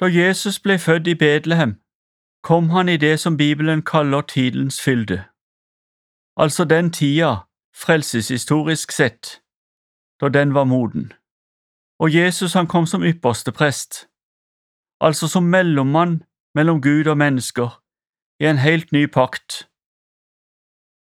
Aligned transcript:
Da 0.00 0.06
Jesus 0.06 0.60
ble 0.60 0.78
født 0.78 1.06
i 1.06 1.14
Betlehem, 1.14 1.74
kom 2.42 2.70
han 2.70 2.88
i 2.88 2.96
det 2.96 3.20
som 3.20 3.36
Bibelen 3.36 3.82
kaller 3.82 4.20
tidens 4.20 4.80
fylde, 4.80 5.24
altså 6.36 6.64
den 6.64 6.92
tida, 6.92 7.36
frelseshistorisk 7.76 8.92
sett, 8.92 9.42
da 10.20 10.28
den 10.28 10.54
var 10.54 10.64
moden. 10.64 11.12
Og 11.98 12.14
Jesus 12.14 12.52
han 12.52 12.66
kom 12.66 12.86
som 12.86 13.04
ypperste 13.04 13.52
prest, 13.52 14.08
altså 15.00 15.28
som 15.28 15.42
mellommann 15.42 16.22
mellom 16.54 16.82
Gud 16.82 17.06
og 17.06 17.18
mennesker, 17.18 17.82
i 18.40 18.46
en 18.46 18.58
helt 18.58 18.92
ny 18.92 19.06
pakt. 19.06 19.68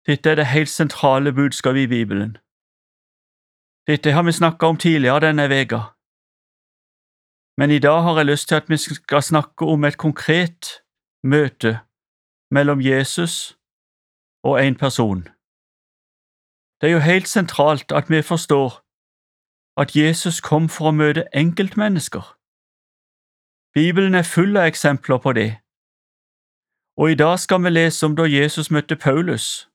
Dette 0.07 0.31
er 0.31 0.35
det 0.35 0.47
helt 0.47 0.69
sentrale 0.69 1.33
budskapet 1.33 1.81
i 1.81 1.87
Bibelen. 1.87 2.37
Dette 3.87 4.13
har 4.13 4.23
vi 4.23 4.33
snakket 4.33 4.63
om 4.63 4.77
tidligere 4.77 5.21
denne 5.21 5.49
veka. 5.49 5.94
Men 7.59 7.71
i 7.71 7.79
dag 7.79 8.03
har 8.03 8.17
jeg 8.17 8.27
lyst 8.27 8.49
til 8.49 8.55
at 8.55 8.69
vi 8.69 8.77
skal 8.77 9.23
snakke 9.23 9.65
om 9.65 9.85
et 9.85 9.99
konkret 9.99 10.83
møte 11.23 11.81
mellom 12.51 12.81
Jesus 12.81 13.59
og 14.43 14.67
en 14.67 14.77
person. 14.77 15.23
Det 16.81 16.89
er 16.89 16.93
jo 16.93 16.99
helt 16.99 17.29
sentralt 17.29 17.93
at 17.93 18.11
vi 18.11 18.23
forstår 18.23 18.85
at 19.81 19.97
Jesus 19.97 20.41
kom 20.41 20.69
for 20.69 20.91
å 20.91 20.97
møte 20.97 21.27
enkeltmennesker. 21.35 22.25
Bibelen 23.75 24.15
er 24.15 24.23
full 24.23 24.57
av 24.57 24.69
eksempler 24.71 25.19
på 25.19 25.33
det, 25.33 25.51
og 26.97 27.11
i 27.11 27.19
dag 27.19 27.39
skal 27.39 27.63
vi 27.65 27.71
lese 27.71 28.07
om 28.07 28.15
da 28.17 28.27
Jesus 28.31 28.71
møtte 28.71 28.97
Paulus, 28.97 29.69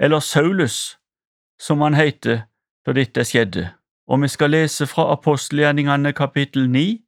eller 0.00 0.20
Saulus, 0.20 0.98
som 1.60 1.80
han 1.80 1.94
heter 1.94 2.44
da 2.86 2.92
dette 2.92 3.24
skjedde, 3.24 3.70
og 4.12 4.22
vi 4.22 4.28
skal 4.28 4.50
lese 4.50 4.86
fra 4.86 5.12
apostelgjerningene 5.12 6.12
kapittel 6.12 6.70
9, 6.70 7.00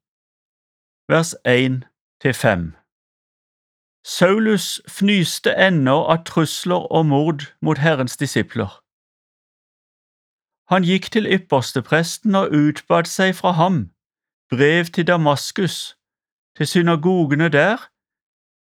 vers 1.09 1.35
1 1.45 1.85
til 2.23 2.35
5. 2.35 2.73
Saulus 4.05 4.81
fnyste 4.89 5.53
ennå 5.67 5.99
av 6.13 6.25
trusler 6.25 6.89
og 6.97 7.07
mord 7.07 7.45
mot 7.61 7.79
Herrens 7.79 8.17
disipler. 8.17 8.81
Han 10.73 10.89
gikk 10.89 11.11
til 11.13 11.29
ypperstepresten 11.37 12.35
og 12.41 12.57
utbad 12.57 13.05
seg 13.05 13.35
fra 13.37 13.53
ham 13.61 13.91
brev 14.51 14.85
til 14.85 15.07
Damaskus, 15.07 15.97
til 16.57 16.67
synagogene 16.67 17.49
der, 17.49 17.77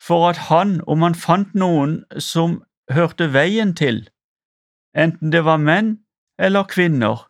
for 0.08 0.30
at 0.30 0.38
han, 0.48 0.80
om 0.88 1.02
han 1.02 1.16
fant 1.16 1.56
noen 1.56 2.06
som 2.20 2.64
hørte 2.92 3.34
veien 3.34 3.76
til, 3.76 4.08
enten 4.96 5.32
det 5.32 5.44
var 5.46 5.58
menn 5.58 5.98
eller 6.40 6.64
kvinner, 6.64 7.29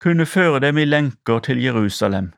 kunne 0.00 0.26
føre 0.26 0.60
dem 0.60 0.78
i 0.78 0.84
lenker 0.84 1.38
til 1.38 1.62
Jerusalem. 1.62 2.32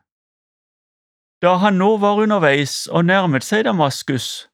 Da 1.41 1.57
han 1.61 1.77
nå 1.77 1.97
var 1.97 2.17
underveis 2.23 2.87
og 2.87 3.05
nærmet 3.05 3.43
seg 3.43 3.65
Damaskus, 3.65 4.49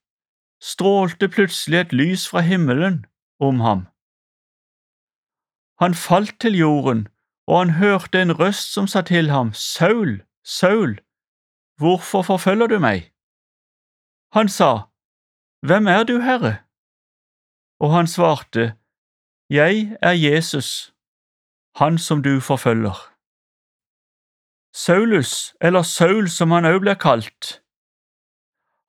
strålte 0.61 1.29
plutselig 1.29 1.79
et 1.79 1.93
lys 1.93 2.27
fra 2.29 2.41
himmelen 2.41 3.05
om 3.39 3.59
ham. 3.59 3.87
Han 5.79 5.93
falt 5.93 6.39
til 6.39 6.57
jorden, 6.57 7.07
og 7.47 7.59
han 7.59 7.69
hørte 7.69 8.21
en 8.21 8.39
røst 8.39 8.73
som 8.73 8.87
sa 8.87 9.01
til 9.01 9.29
ham, 9.29 9.53
Saul, 9.53 10.23
Saul, 10.43 10.99
hvorfor 11.77 12.21
forfølger 12.21 12.67
du 12.67 12.79
meg? 12.79 13.11
Han 14.33 14.49
sa, 14.49 14.87
Hvem 15.67 15.87
er 15.87 16.03
du, 16.03 16.19
Herre? 16.19 16.55
Og 17.79 17.93
han 17.93 18.07
svarte, 18.07 18.75
Jeg 19.49 19.97
er 20.01 20.11
Jesus, 20.11 20.92
han 21.75 21.97
som 21.97 22.23
du 22.23 22.39
forfølger. 22.39 22.97
Saulus, 24.73 25.55
eller 25.61 25.81
Saul 25.81 26.29
som 26.29 26.51
han 26.51 26.65
også 26.65 26.79
blir 26.79 26.93
kalt, 26.93 27.63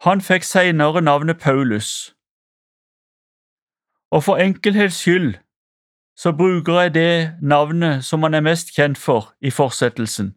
han 0.00 0.20
fikk 0.20 0.42
senere 0.42 1.00
navnet 1.00 1.38
Paulus. 1.40 2.14
Og 4.10 4.24
for 4.24 4.36
enkelhets 4.36 4.94
skyld 4.94 5.34
så 6.16 6.32
bruker 6.32 6.80
jeg 6.80 6.94
det 6.94 7.36
navnet 7.42 8.04
som 8.04 8.22
han 8.22 8.34
er 8.34 8.40
mest 8.40 8.74
kjent 8.76 8.98
for 8.98 9.34
i 9.40 9.50
fortsettelsen, 9.50 10.36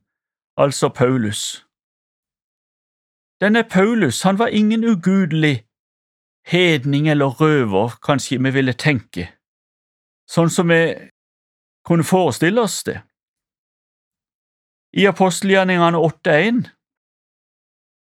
altså 0.57 0.89
Paulus. 0.89 1.66
Denne 3.41 3.63
Paulus 3.63 4.21
han 4.21 4.39
var 4.39 4.47
ingen 4.47 4.83
ugudelig 4.83 5.67
hedning 6.45 7.09
eller 7.09 7.25
røver, 7.25 7.89
kanskje 8.03 8.44
vi 8.44 8.51
ville 8.51 8.73
tenke, 8.73 9.27
sånn 10.31 10.50
som 10.50 10.71
vi 10.71 11.11
kunne 11.87 12.03
forestille 12.03 12.61
oss 12.61 12.83
det. 12.83 12.99
I 14.93 15.05
apostelgjerningene 15.05 15.97
8.1, 15.97 16.69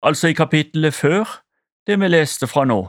altså 0.02 0.28
i 0.28 0.34
kapittelet 0.34 0.94
før 0.94 1.44
det 1.88 2.00
vi 2.00 2.08
leste 2.08 2.48
fra 2.48 2.64
nå, 2.66 2.80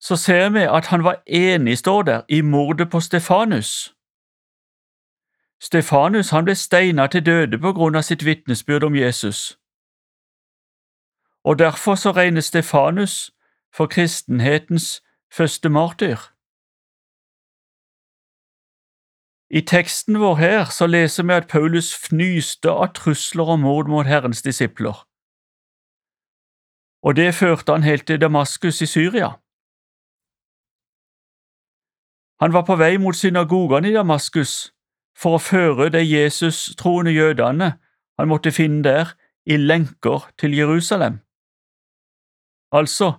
så 0.00 0.16
ser 0.16 0.50
vi 0.54 0.62
at 0.62 0.86
han 0.86 1.04
var 1.04 1.22
enig, 1.26 1.78
står 1.78 2.02
der, 2.02 2.22
i 2.28 2.40
mordet 2.40 2.90
på 2.90 3.00
Stefanus. 3.00 3.94
Stefanus 5.60 6.30
han 6.30 6.44
ble 6.44 6.54
steina 6.54 7.06
til 7.06 7.26
døde 7.26 7.58
på 7.58 7.72
grunn 7.72 7.96
av 7.96 8.02
sitt 8.06 8.24
vitnesbyrd 8.24 8.84
om 8.84 8.94
Jesus, 8.94 9.58
og 11.44 11.58
derfor 11.58 11.94
så 11.94 12.12
regnes 12.12 12.44
Stefanus 12.44 13.32
for 13.74 13.86
kristenhetens 13.86 15.02
første 15.32 15.68
martyr. 15.68 16.33
I 19.54 19.60
teksten 19.62 20.18
vår 20.18 20.34
her 20.34 20.64
så 20.74 20.86
leser 20.86 21.22
vi 21.22 21.32
at 21.32 21.48
Paulus 21.48 21.92
fnyste 21.94 22.70
av 22.70 22.88
trusler 22.98 23.52
og 23.54 23.60
mord 23.62 23.86
mot 23.86 24.06
Herrens 24.06 24.42
disipler, 24.42 25.06
og 27.06 27.16
det 27.16 27.34
førte 27.34 27.72
han 27.72 27.86
helt 27.86 28.06
til 28.06 28.20
Damaskus 28.20 28.82
i 28.82 28.86
Syria. 28.86 29.28
Han 32.42 32.52
var 32.52 32.64
på 32.66 32.76
vei 32.76 32.96
mot 32.98 33.16
synagogene 33.16 33.88
i 33.88 33.94
Damaskus 33.94 34.72
for 35.18 35.36
å 35.36 35.42
føre 35.42 35.86
de 35.94 36.02
Jesus-troende 36.02 37.12
jødene 37.14 37.76
han 38.18 38.28
måtte 38.28 38.52
finne 38.52 38.82
der, 38.82 39.14
i 39.46 39.56
lenker 39.56 40.30
til 40.40 40.54
Jerusalem. 40.56 41.20
Altså, 42.72 43.12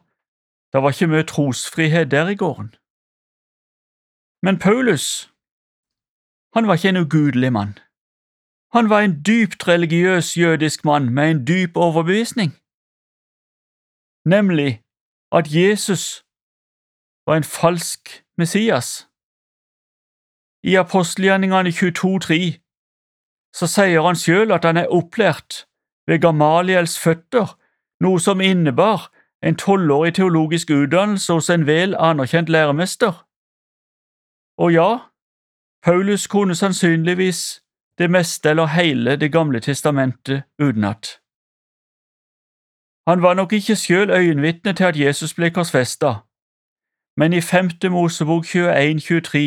det 0.73 0.81
var 0.81 0.91
ikke 0.91 1.07
mye 1.07 1.23
trosfrihet 1.23 2.11
der 2.11 2.27
i 2.27 2.35
gården. 2.35 2.71
Men 4.41 4.59
Paulus, 4.59 5.34
han 6.55 6.67
var 6.67 6.73
ikke 6.73 6.89
en 6.89 7.03
ugudelig 7.05 7.53
mann. 7.53 7.73
Han 8.75 8.89
var 8.89 8.99
en 8.99 9.23
dypt 9.23 9.67
religiøs 9.67 10.37
jødisk 10.37 10.85
mann 10.85 11.09
med 11.09 11.31
en 11.31 11.47
dyp 11.47 11.77
overbevisning, 11.77 12.51
nemlig 14.25 14.71
at 15.31 15.45
Jesus 15.59 16.25
var 17.27 17.35
en 17.37 17.43
falsk 17.43 18.23
Messias. 18.37 19.09
I 20.63 20.75
apostelgjerningene 20.75 21.69
22,3 21.69 22.61
så 23.55 23.67
sier 23.67 24.01
han 24.01 24.17
sjøl 24.19 24.51
at 24.51 24.65
han 24.65 24.77
er 24.77 24.91
opplært 24.91 25.67
ved 26.07 26.21
Gamaliels 26.21 26.99
føtter, 26.99 27.55
noe 28.03 28.19
som 28.19 28.41
innebar 28.41 29.11
en 29.45 29.55
tolvårig 29.55 30.13
teologisk 30.15 30.69
utdannelse 30.69 31.33
hos 31.33 31.49
en 31.49 31.67
vel 31.67 31.95
anerkjent 31.95 32.49
læremester. 32.49 33.13
Og 34.57 34.73
ja, 34.73 34.89
Paulus 35.85 36.27
kunne 36.27 36.55
sannsynligvis 36.55 37.63
det 37.97 38.11
meste 38.11 38.49
eller 38.49 38.65
hele 38.65 39.15
Det 39.15 39.31
gamle 39.31 39.59
testamentet 39.59 40.43
utenat. 40.59 41.05
Han 43.07 43.21
var 43.21 43.33
nok 43.33 43.53
ikke 43.53 43.75
sjøl 43.75 44.09
øyenvitne 44.09 44.73
til 44.73 44.83
at 44.83 44.99
Jesus 44.99 45.33
ble 45.33 45.51
korsfesta, 45.51 46.11
men 47.17 47.33
i 47.33 47.41
femte 47.41 47.89
Mosebok 47.89 48.45
21-23 48.45 49.37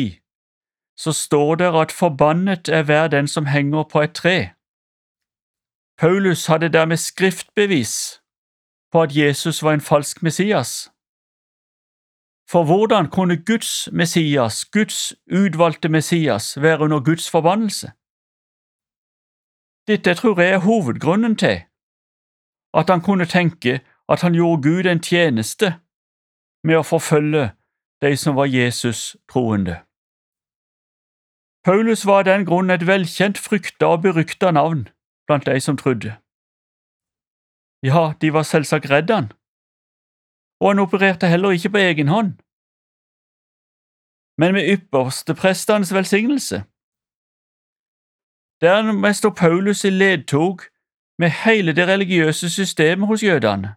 så 0.97 1.11
står 1.13 1.55
det 1.55 1.81
at 1.81 1.91
forbannet 1.91 2.69
er 2.69 2.83
hver 2.83 3.07
den 3.07 3.27
som 3.27 3.45
henger 3.45 3.83
på 3.83 4.01
et 4.01 4.13
tre. 4.13 4.49
Paulus 5.97 6.45
hadde 6.45 6.69
dermed 6.69 6.97
skriftbevis 6.97 8.21
på 8.91 9.01
at 9.01 9.15
Jesus 9.15 9.63
var 9.63 9.73
en 9.73 9.81
falsk 9.81 10.23
Messias. 10.23 10.91
For 12.51 12.65
hvordan 12.65 13.09
kunne 13.09 13.43
Guds 13.45 13.89
Messias, 13.91 14.65
Guds 14.65 15.13
utvalgte 15.31 15.89
Messias, 15.89 16.61
være 16.61 16.79
under 16.79 16.99
Guds 16.99 17.29
forbannelse? 17.31 17.87
Dette 19.87 20.13
tror 20.13 20.41
jeg 20.41 20.53
er 20.53 20.65
hovedgrunnen 20.67 21.35
til 21.35 21.57
at 22.73 22.89
han 22.89 23.01
kunne 23.01 23.25
tenke 23.25 23.81
at 24.09 24.21
han 24.21 24.33
gjorde 24.33 24.61
Gud 24.61 24.85
en 24.85 25.03
tjeneste 25.03 25.73
med 26.63 26.77
å 26.77 26.85
forfølge 26.85 27.51
de 28.01 28.17
som 28.17 28.35
var 28.35 28.45
Jesus 28.45 29.17
troende. 29.31 29.81
Paulus 31.65 32.05
var 32.05 32.23
av 32.23 32.29
den 32.29 32.45
grunn 32.45 32.69
et 32.69 32.87
velkjent, 32.87 33.37
frykta 33.37 33.85
og 33.93 34.01
berykta 34.01 34.51
navn 34.51 34.87
blant 35.27 35.45
de 35.45 35.59
som 35.59 35.77
trodde. 35.77 36.15
Ja, 37.83 38.13
de 38.21 38.33
var 38.33 38.43
selvsagt 38.43 38.89
redd 38.89 39.11
han, 39.11 39.31
og 40.59 40.69
han 40.69 40.79
opererte 40.79 41.27
heller 41.27 41.51
ikke 41.51 41.69
på 41.69 41.77
egen 41.77 42.07
hånd, 42.07 42.31
men 44.39 44.53
med 44.53 44.67
yppersteprestenes 44.73 45.93
velsignelse. 45.93 46.63
Dermed 48.61 49.13
står 49.13 49.29
Paulus 49.29 49.83
i 49.85 49.89
ledtog 49.89 50.61
med 51.19 51.29
hele 51.29 51.75
det 51.75 51.87
religiøse 51.87 52.49
systemet 52.49 53.07
hos 53.07 53.23
jødene. 53.23 53.75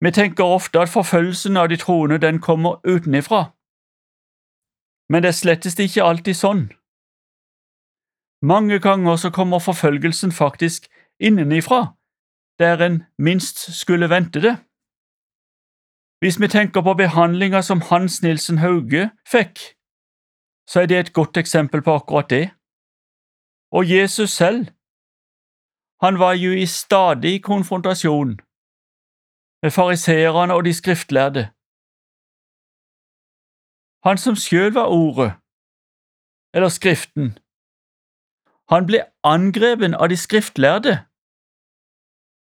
Vi 0.00 0.10
tenker 0.10 0.44
ofte 0.44 0.80
at 0.80 0.88
forfølgelsen 0.88 1.56
av 1.56 1.68
de 1.68 1.76
troende 1.76 2.18
den 2.18 2.40
kommer 2.40 2.80
utenifra, 2.94 3.42
men 5.10 5.22
det 5.22 5.28
er 5.28 5.40
slettest 5.40 5.80
ikke 5.80 6.04
alltid 6.04 6.36
sånn. 6.36 6.64
Mange 8.42 8.78
ganger 8.78 9.16
så 9.16 9.30
kommer 9.30 9.58
forfølgelsen 9.58 10.32
faktisk 10.32 10.86
innenifra, 11.20 11.80
der 12.58 12.84
en 12.86 13.02
minst 13.18 13.58
skulle 13.80 14.10
vente 14.10 14.40
det. 14.40 14.56
Hvis 16.20 16.40
vi 16.40 16.48
tenker 16.48 16.82
på 16.82 16.94
behandlinga 16.94 17.62
som 17.62 17.80
Hans 17.80 18.22
Nilsen 18.22 18.58
Hauge 18.58 19.10
fikk, 19.32 19.58
så 20.70 20.80
er 20.80 20.86
det 20.86 20.98
et 20.98 21.12
godt 21.12 21.36
eksempel 21.36 21.82
på 21.82 21.94
akkurat 21.94 22.30
det. 22.30 22.46
Og 23.70 23.90
Jesus 23.90 24.30
selv, 24.30 24.66
han 26.02 26.18
var 26.18 26.32
jo 26.32 26.50
i 26.52 26.66
stadig 26.66 27.42
konfrontasjon 27.42 28.40
med 29.62 29.70
fariseerne 29.70 30.54
og 30.54 30.64
de 30.64 30.74
skriftlærde. 30.74 31.44
Han 34.06 34.18
som 34.18 34.36
sjøl 34.36 34.72
var 34.74 34.86
Ordet, 34.86 35.32
eller 36.54 36.68
Skriften, 36.68 37.38
han 38.68 38.86
ble 38.86 39.00
angrepen 39.24 39.94
av 39.94 40.08
de 40.08 40.16
skriftlærde. 40.16 40.94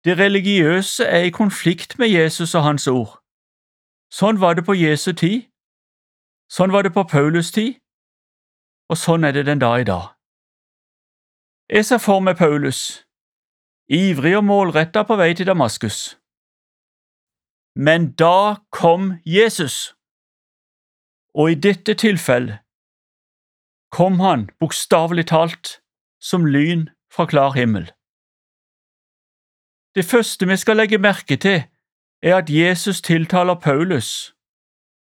De 0.05 0.15
religiøse 0.23 1.05
er 1.05 1.27
i 1.27 1.29
konflikt 1.29 1.99
med 1.99 2.07
Jesus 2.07 2.55
og 2.55 2.63
hans 2.63 2.87
ord. 2.87 3.20
Sånn 4.11 4.39
var 4.41 4.57
det 4.57 4.65
på 4.67 4.75
Jesu 4.75 5.13
tid, 5.15 5.47
sånn 6.51 6.73
var 6.75 6.83
det 6.83 6.91
på 6.91 7.05
Paulus 7.07 7.51
tid, 7.55 7.77
og 8.91 8.99
sånn 8.99 9.23
er 9.23 9.31
det 9.31 9.45
den 9.47 9.61
dag 9.63 9.81
i 9.81 9.87
dag. 9.87 10.09
Jeg 11.71 11.87
ser 11.87 12.01
for 12.03 12.19
meg 12.19 12.35
Paulus, 12.35 13.05
ivrig 13.87 14.35
og 14.35 14.43
målretta 14.49 15.05
på 15.07 15.15
vei 15.15 15.31
til 15.35 15.47
Damaskus. 15.47 16.17
Men 17.75 18.11
da 18.19 18.59
kom 18.75 19.13
Jesus, 19.23 19.93
og 21.31 21.53
i 21.53 21.55
dette 21.55 21.95
tilfellet 21.95 22.59
kom 23.95 24.19
han 24.19 24.49
bokstavelig 24.59 25.29
talt 25.31 25.77
som 26.19 26.45
lyn 26.45 26.89
fra 27.11 27.25
klar 27.31 27.55
himmel. 27.55 27.87
Det 29.95 30.03
første 30.07 30.47
vi 30.47 30.55
skal 30.59 30.79
legge 30.79 30.99
merke 30.99 31.35
til, 31.39 31.63
er 32.21 32.35
at 32.35 32.49
Jesus 32.49 33.01
tiltaler 33.01 33.55
Paulus, 33.55 34.35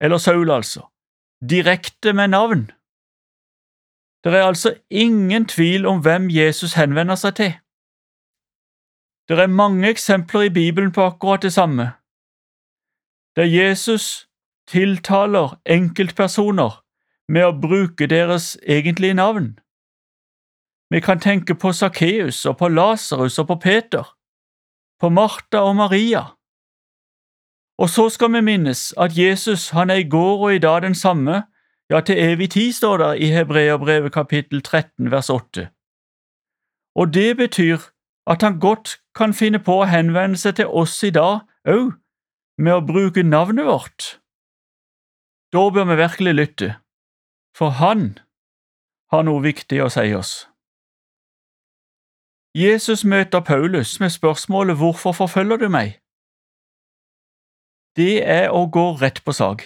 eller 0.00 0.19
Saul 0.19 0.50
altså, 0.50 0.82
direkte 1.50 2.12
med 2.12 2.29
navn. 2.29 2.70
Det 4.25 4.35
er 4.35 4.44
altså 4.44 4.75
ingen 4.91 5.47
tvil 5.47 5.87
om 5.87 6.00
hvem 6.00 6.31
Jesus 6.31 6.73
henvender 6.75 7.14
seg 7.14 7.35
til. 7.37 7.53
Det 9.29 9.38
er 9.38 9.47
mange 9.47 9.88
eksempler 9.88 10.41
i 10.41 10.55
Bibelen 10.55 10.93
på 10.93 11.03
akkurat 11.03 11.43
det 11.43 11.53
samme, 11.53 11.93
der 13.37 13.44
Jesus 13.44 14.29
tiltaler 14.69 15.61
enkeltpersoner 15.67 16.82
med 17.29 17.44
å 17.47 17.59
bruke 17.61 18.06
deres 18.06 18.56
egentlige 18.62 19.14
navn. 19.14 19.59
Vi 20.91 21.00
kan 21.00 21.20
tenke 21.20 21.55
på 21.55 21.73
Sakkeus 21.73 22.47
og 22.47 22.59
på 22.59 22.69
Lasarus 22.69 23.38
og 23.38 23.47
på 23.50 23.56
Peter, 23.62 24.06
på 25.00 25.09
Martha 25.09 25.59
og 25.59 25.76
Maria. 25.76 26.23
Og 27.78 27.88
så 27.90 28.08
skal 28.08 28.32
vi 28.32 28.40
minnes 28.40 28.94
at 28.96 29.19
Jesus 29.19 29.70
han 29.70 29.90
er 29.90 29.94
i 29.94 30.08
går 30.08 30.44
og 30.44 30.55
i 30.55 30.58
dag 30.58 30.82
den 30.82 30.94
samme 30.94 31.43
ja, 31.90 32.00
til 32.00 32.19
evig 32.19 32.50
tid, 32.50 32.73
står 32.73 32.96
det 32.96 33.19
i 33.19 33.26
Hebreabrevet 33.26 34.12
kapittel 34.12 34.62
13 34.62 35.11
vers 35.11 35.31
8. 35.31 35.69
Og 36.96 37.14
det 37.14 37.37
betyr 37.37 37.78
at 38.26 38.43
han 38.43 38.61
godt 38.61 39.00
kan 39.14 39.34
finne 39.34 39.58
på 39.58 39.81
å 39.81 39.90
henvende 39.90 40.38
seg 40.40 40.56
til 40.56 40.67
oss 40.67 41.02
i 41.05 41.11
dag 41.11 41.44
òg, 41.69 41.93
med 42.58 42.73
å 42.73 42.84
bruke 42.87 43.23
navnet 43.23 43.69
vårt. 43.69 44.17
Da 45.52 45.69
bør 45.70 45.84
vi 45.84 45.96
virkelig 46.00 46.34
lytte, 46.34 46.75
for 47.56 47.76
han 47.78 48.19
har 49.12 49.23
noe 49.28 49.44
viktig 49.44 49.82
å 49.84 49.90
si 49.93 50.08
oss. 50.17 50.49
Jesus 52.56 53.05
møter 53.05 53.44
Paulus 53.44 54.00
med 54.00 54.11
spørsmålet 54.11 54.78
Hvorfor 54.81 55.12
forfølger 55.12 55.56
du 55.61 55.69
meg? 55.69 56.00
Det 57.96 58.28
er 58.28 58.50
å 58.50 58.66
gå 58.66 58.93
rett 59.00 59.22
på 59.25 59.32
sak. 59.32 59.62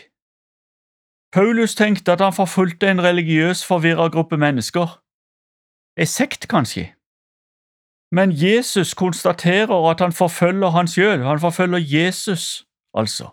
Paulus 1.32 1.75
tenkte 1.75 2.12
at 2.12 2.21
han 2.21 2.32
forfulgte 2.32 2.91
en 2.91 3.03
religiøs, 3.03 3.65
forvirra 3.67 4.09
gruppe 4.09 4.37
mennesker. 4.37 5.03
En 5.97 6.06
sekt, 6.06 6.49
kanskje? 6.49 6.94
Men 8.12 8.31
Jesus 8.31 8.94
konstaterer 8.94 9.91
at 9.91 10.00
han 10.00 10.12
forfølger 10.12 10.71
han 10.71 10.88
sjøl, 10.88 11.23
han 11.23 11.41
forfølger 11.41 11.79
Jesus, 11.79 12.67
altså. 12.94 13.31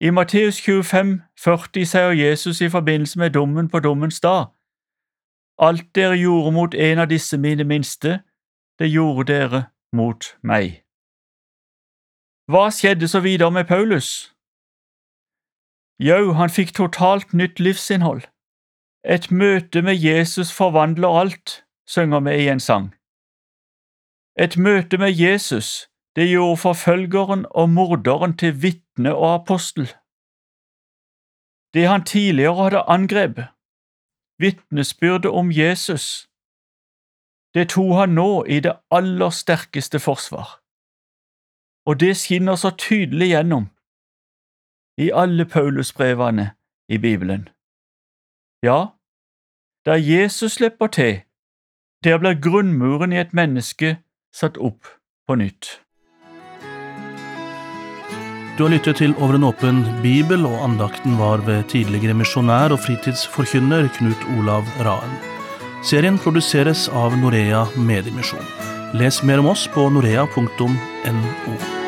I 0.00 0.10
Matteus 0.10 0.56
25, 0.60 1.22
40 1.38 1.84
sier 1.84 2.10
Jesus 2.10 2.60
i 2.60 2.68
forbindelse 2.68 3.18
med 3.18 3.30
dommen 3.30 3.68
på 3.68 3.80
dommens 3.80 4.20
dag, 4.20 4.46
Alt 5.58 5.94
dere 5.94 6.16
gjorde 6.16 6.52
mot 6.52 6.74
en 6.74 6.98
av 6.98 7.06
disse 7.06 7.38
mine 7.38 7.64
minste, 7.64 8.20
det 8.78 8.88
gjorde 8.88 9.32
dere 9.32 9.64
mot 9.92 10.24
meg. 10.42 10.82
Hva 12.52 12.68
skjedde 12.68 13.08
så 13.08 13.20
videre 13.20 13.50
med 13.50 13.64
Paulus? 13.64 14.08
Jau, 16.08 16.32
han 16.32 16.50
fikk 16.50 16.74
totalt 16.76 17.32
nytt 17.32 17.60
livsinnhold. 17.60 18.26
Et 19.14 19.30
møte 19.30 19.82
med 19.82 19.96
Jesus 19.96 20.52
forvandler 20.52 21.08
alt, 21.20 21.64
synger 21.88 22.20
vi 22.20 22.34
i 22.42 22.50
en 22.52 22.60
sang. 22.60 22.90
Et 24.36 24.58
møte 24.58 24.98
med 24.98 25.16
Jesus, 25.16 25.88
det 26.16 26.28
gjorde 26.28 26.60
forfølgeren 26.66 27.46
og 27.50 27.70
morderen 27.70 28.36
til 28.36 28.62
vitne 28.62 29.14
og 29.14 29.34
apostel. 29.34 29.88
Det 31.74 31.88
han 31.88 32.04
tidligere 32.04 32.62
hadde 32.62 32.88
angrepet, 32.96 33.48
vitnesbyrdet 34.38 35.30
om 35.40 35.48
Jesus, 35.52 36.28
det 37.54 37.70
tok 37.72 37.96
han 38.00 38.18
nå 38.20 38.44
i 38.44 38.60
det 38.60 38.76
aller 38.90 39.30
sterkeste 39.30 40.00
forsvar. 40.00 40.61
Og 41.86 42.00
det 42.00 42.16
skinner 42.16 42.56
så 42.56 42.70
tydelig 42.70 43.28
gjennom 43.32 43.68
i 44.98 45.10
alle 45.10 45.44
Paulusbrevene 45.44 46.50
i 46.88 46.98
Bibelen. 46.98 47.48
Ja, 48.62 48.86
der 49.86 49.94
Jesus 49.94 50.52
slipper 50.52 50.86
til, 50.86 51.20
der 52.04 52.18
blir 52.18 52.40
grunnmuren 52.40 53.12
i 53.12 53.18
et 53.18 53.34
menneske 53.34 53.96
satt 54.34 54.58
opp 54.58 54.86
på 55.26 55.34
nytt. 55.34 55.78
Du 58.58 58.66
har 58.66 58.70
lyttet 58.70 58.96
til 58.96 59.14
Over 59.16 59.34
en 59.34 59.44
åpen 59.48 59.84
bibel, 60.02 60.46
og 60.46 60.64
andakten 60.64 61.18
var 61.18 61.40
ved 61.46 61.64
tidligere 61.72 62.14
misjonær 62.14 62.74
og 62.76 62.82
fritidsforkynner 62.84 63.88
Knut 63.96 64.26
Olav 64.38 64.68
Raen. 64.84 65.16
Serien 65.82 66.18
produseres 66.18 66.88
av 66.88 67.16
Norea 67.18 67.64
Mediemisjon. 67.76 68.71
Les 68.92 69.22
mer 69.24 69.40
om 69.40 69.52
oss 69.54 69.68
på 69.72 69.88
norea.no. 69.88 71.81